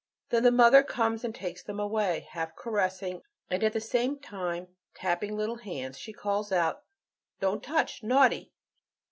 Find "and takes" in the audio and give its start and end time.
1.23-1.61